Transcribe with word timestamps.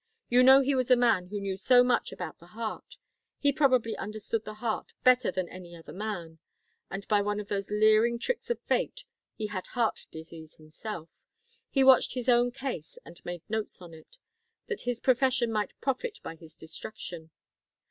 You 0.29 0.41
know 0.41 0.61
he 0.61 0.73
was 0.73 0.87
the 0.87 0.95
man 0.95 1.27
who 1.27 1.39
knew 1.39 1.55
so 1.55 1.83
much 1.83 2.11
about 2.11 2.39
the 2.39 2.47
heart; 2.47 2.95
he 3.37 3.53
probably 3.53 3.95
understood 3.95 4.45
the 4.45 4.55
heart 4.55 4.93
better 5.03 5.29
than 5.29 5.47
any 5.47 5.75
other 5.75 5.93
man. 5.93 6.39
And 6.89 7.07
by 7.07 7.21
one 7.21 7.39
of 7.39 7.49
those 7.49 7.69
leering 7.69 8.17
tricks 8.17 8.49
of 8.49 8.59
fate, 8.61 9.03
he 9.35 9.45
had 9.45 9.67
heart 9.67 10.07
disease 10.09 10.55
himself. 10.55 11.09
He 11.69 11.83
watched 11.83 12.15
his 12.15 12.27
own 12.27 12.49
case 12.51 12.97
and 13.05 13.23
made 13.23 13.43
notes 13.47 13.79
on 13.79 13.93
it, 13.93 14.17
that 14.65 14.81
his 14.89 14.99
profession 14.99 15.51
might 15.51 15.79
profit 15.81 16.17
by 16.23 16.33
his 16.35 16.57
destruction. 16.57 17.29